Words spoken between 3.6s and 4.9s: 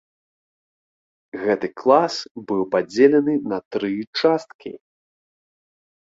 тры часткі.